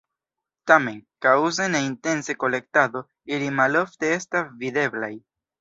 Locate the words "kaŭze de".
1.25-1.81